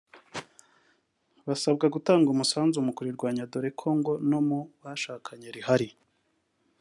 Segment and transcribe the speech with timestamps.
[1.47, 5.89] basabwa gutanga umusanzu mu kurirwanya dore ko ngo no mu bashakanye rihari